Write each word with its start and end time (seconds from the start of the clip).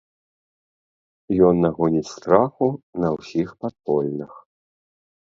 Ён 1.51 1.55
нагоніць 1.67 2.03
страху 2.15 2.73
на 3.07 3.15
ўсіх 3.19 3.47
падпольных. 3.67 4.31